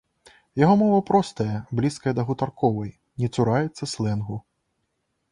Яго 0.59 0.75
мова 0.83 1.01
простая, 1.09 1.57
блізкая 1.79 2.13
да 2.19 2.23
гутарковай, 2.29 2.89
не 3.25 3.29
цураецца 3.35 3.83
слэнгу. 3.93 4.39